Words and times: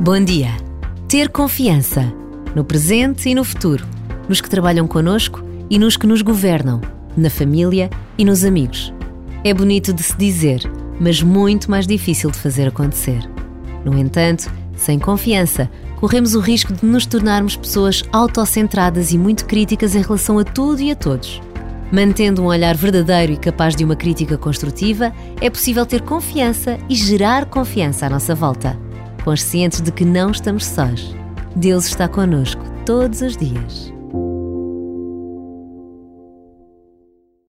Bom 0.00 0.24
dia. 0.24 0.50
Ter 1.08 1.28
confiança 1.28 2.12
no 2.54 2.64
presente 2.64 3.28
e 3.28 3.34
no 3.34 3.44
futuro, 3.44 3.84
nos 4.28 4.40
que 4.40 4.48
trabalham 4.48 4.86
conosco 4.86 5.42
e 5.68 5.78
nos 5.78 5.96
que 5.96 6.06
nos 6.06 6.22
governam, 6.22 6.80
na 7.16 7.28
família 7.28 7.90
e 8.16 8.24
nos 8.24 8.44
amigos. 8.44 8.94
É 9.44 9.52
bonito 9.52 9.92
de 9.92 10.02
se 10.02 10.16
dizer, 10.16 10.62
mas 10.98 11.22
muito 11.22 11.70
mais 11.70 11.86
difícil 11.86 12.30
de 12.30 12.38
fazer 12.38 12.68
acontecer. 12.68 13.28
No 13.84 13.98
entanto, 13.98 14.50
sem 14.76 14.98
confiança, 14.98 15.70
corremos 15.96 16.34
o 16.34 16.40
risco 16.40 16.72
de 16.72 16.86
nos 16.86 17.04
tornarmos 17.04 17.56
pessoas 17.56 18.02
autocentradas 18.12 19.12
e 19.12 19.18
muito 19.18 19.44
críticas 19.44 19.94
em 19.94 20.02
relação 20.02 20.38
a 20.38 20.44
tudo 20.44 20.80
e 20.80 20.90
a 20.90 20.96
todos. 20.96 21.42
Mantendo 21.92 22.42
um 22.42 22.46
olhar 22.46 22.76
verdadeiro 22.76 23.32
e 23.32 23.36
capaz 23.36 23.76
de 23.76 23.84
uma 23.84 23.96
crítica 23.96 24.36
construtiva, 24.36 25.12
é 25.40 25.48
possível 25.48 25.86
ter 25.86 26.02
confiança 26.02 26.78
e 26.88 26.94
gerar 26.94 27.46
confiança 27.46 28.06
à 28.06 28.10
nossa 28.10 28.34
volta 28.34 28.76
conscientes 29.26 29.80
de 29.80 29.90
que 29.90 30.04
não 30.04 30.30
estamos 30.30 30.64
sós. 30.64 31.12
Deus 31.56 31.86
está 31.86 32.06
conosco 32.06 32.62
todos 32.84 33.22
os 33.22 33.36
dias. 33.36 33.95